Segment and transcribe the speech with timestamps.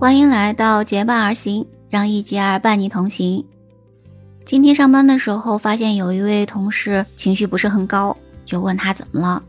[0.00, 3.44] 欢迎来到结伴而行，让一杰儿伴你同行。
[4.46, 8.16] 今天上班的时候，发现有一位同事情绪不是很高，
[8.46, 9.42] 就问他怎么了。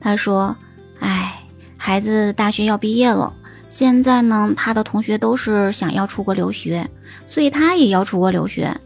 [0.00, 0.56] 他说
[0.98, 1.44] ：“哎，
[1.76, 3.32] 孩子大学要毕业了，
[3.68, 6.90] 现在呢，他的同学都是想要出国留学，
[7.28, 8.76] 所以他也要出国留学，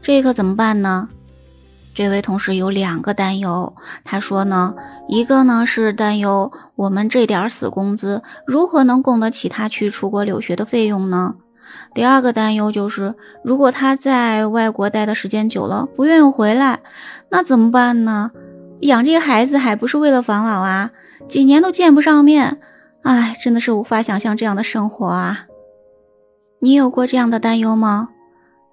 [0.00, 1.08] 这可怎么办呢？”
[1.94, 4.74] 这位同事有两个担忧，他说呢，
[5.08, 11.34] 一个呢是担忧我们这点死工资如何能供得起他去出国留学的费用呢？
[11.94, 16.80] 第二个担忧就是，如果他在外国待的时间久了，不愿意回来，
[17.28, 18.30] 那怎么办呢？
[18.80, 20.90] 养这个孩子还不是为了防老啊？
[21.28, 22.58] 几年都见不上面，
[23.02, 25.46] 哎，真的是无法想象这样的生活啊！
[26.60, 28.08] 你有过这样的担忧吗？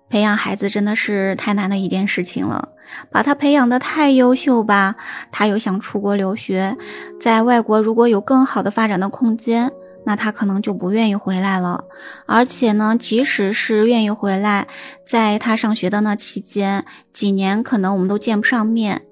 [0.10, 2.70] 培养孩子真的是太难的一件事情了，
[3.12, 4.96] 把他培养的太优秀吧，
[5.32, 6.76] 他又想出国留学，
[7.20, 9.72] 在外国如果有更好的发展的空间，
[10.06, 11.84] 那他可能就不愿意回来了。
[12.26, 14.68] 而且呢，即使是愿意回来，
[15.06, 16.84] 在他上学的那期间，
[17.14, 19.04] 几年可能我们都见不上面。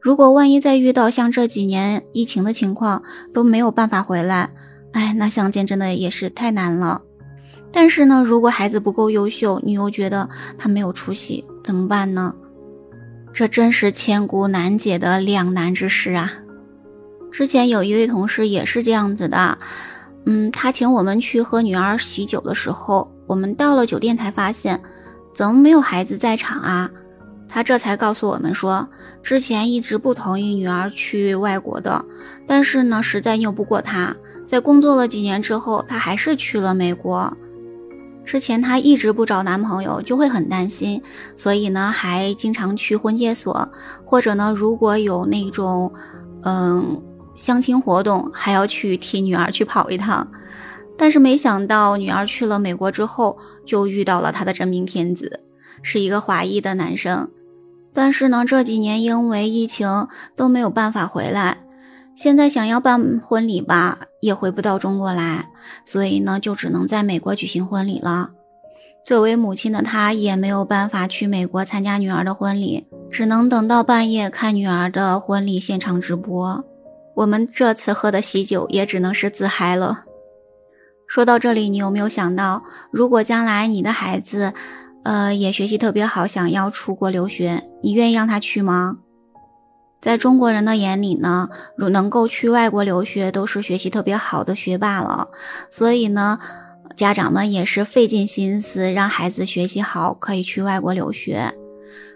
[0.00, 4.50] 如果万一再遇到像这几年疫情的情况，都没有办法回来，
[4.92, 7.02] 哎，那相见真的也是太难了。
[7.76, 12.32] 但是呢，如果孩子不够优秀，你又觉得他没有出息，怎么办呢？
[13.32, 16.30] 这真是千古难解的两难之事啊！
[17.32, 19.58] 之前有一位同事也是这样子的，
[20.24, 24.80] 嗯，他请我们去喝女儿喜酒的时候，我们到了酒店才发现，
[25.34, 26.88] 怎么没有孩子在场啊？
[27.48, 28.88] 他这才告诉我们说，
[29.20, 32.04] 之前一直不同意女儿去外国的，
[32.46, 34.14] 但是呢，实在拗不过他，
[34.46, 37.36] 在工作了几年之后，他还是去了美国。
[38.24, 41.02] 之前她一直不找男朋友，就会很担心，
[41.36, 43.68] 所以呢，还经常去婚介所，
[44.04, 45.92] 或者呢，如果有那种，
[46.42, 47.00] 嗯，
[47.36, 50.26] 相亲活动，还要去替女儿去跑一趟。
[50.96, 55.40] 但是没想到，女儿去了美国之后，就遇到了她的真命天子，
[55.82, 57.28] 是一个华裔的男生。
[57.92, 61.58] 但是呢，这几年因为疫情都没有办法回来。
[62.14, 65.50] 现在想要办婚礼吧，也回不到中国来，
[65.84, 68.30] 所以呢，就只能在美国举行婚礼了。
[69.04, 76.64] 作为母亲的她，也没有办法去美国参加女儿的婚礼，只能等到半夜看女儿的婚礼现场直播。
[77.16, 80.04] 我们这次喝的喜酒也只能是自嗨了。
[81.06, 84.54] 说到这里，你有没有想到，如果将来你的孩子，
[85.02, 88.98] 呃，也学习特别好，想要出国留学，你愿意让他去吗？
[90.04, 91.48] 在中国人的眼里呢，
[91.78, 95.28] 如能够去外国留学，都是学习特别好的学霸了。
[95.70, 96.38] 所以呢，
[96.94, 101.54] 家长们也是费尽心思让孩子学习好，可以去外国留学。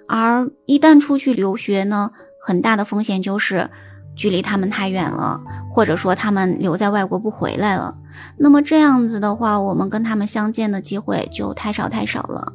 [0.06, 2.10] 而一旦出去留学呢，
[2.42, 3.70] 很大的风险就是
[4.14, 5.40] 距离他们太远了，
[5.72, 7.94] 或者说他们留在外国不回来了。
[8.36, 12.52] 那么这样子的话，我们跟他们相见的机会就太少太少了。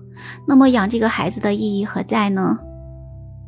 [0.48, 2.60] 那么养这个孩子的意义何在呢？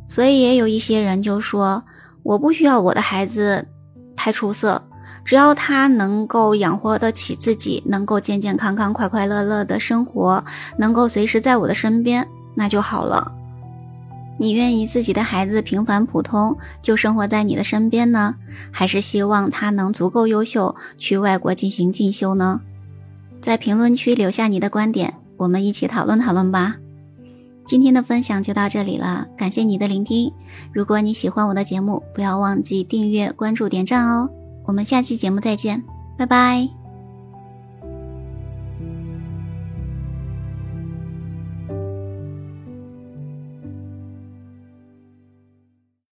[0.08, 1.84] 所以也有一些人就说，
[2.24, 3.68] 我不需要我的孩子
[4.16, 4.82] 太出色，
[5.24, 10.44] 只要他能够养活得起自己，能够健健康康、快快乐乐的生活，
[10.78, 13.32] 能够随时在我的身边，那就好了。
[14.38, 18.36] 你愿意自己的孩子平凡普通就生活在你的身边呢，
[18.70, 22.60] 还是希望他能足够优秀去外国进行进修呢？
[23.42, 26.76] 在评论区留下你的观点，我们一起讨论讨论吧。
[27.66, 30.32] 今天的分享就到这里了，感谢你的聆听。
[30.72, 34.30] 如果你喜欢我的节目，不要忘记订阅、关注、点赞哦。
[34.66, 35.84] 我们下期节目再见，
[36.18, 36.85] 拜拜。